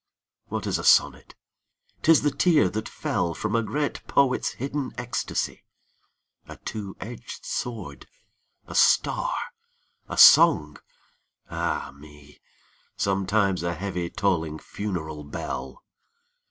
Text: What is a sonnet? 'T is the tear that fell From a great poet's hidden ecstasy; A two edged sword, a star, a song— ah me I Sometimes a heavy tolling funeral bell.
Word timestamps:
What 0.47 0.65
is 0.65 0.79
a 0.79 0.83
sonnet? 0.83 1.35
'T 2.01 2.11
is 2.11 2.23
the 2.23 2.31
tear 2.31 2.69
that 2.69 2.89
fell 2.89 3.35
From 3.35 3.55
a 3.55 3.61
great 3.61 4.01
poet's 4.07 4.53
hidden 4.53 4.91
ecstasy; 4.97 5.63
A 6.47 6.57
two 6.57 6.97
edged 6.99 7.45
sword, 7.45 8.07
a 8.65 8.73
star, 8.73 9.37
a 10.09 10.17
song— 10.17 10.77
ah 11.51 11.93
me 11.95 12.39
I 12.39 12.39
Sometimes 12.97 13.61
a 13.61 13.75
heavy 13.75 14.09
tolling 14.09 14.57
funeral 14.57 15.23
bell. 15.23 15.83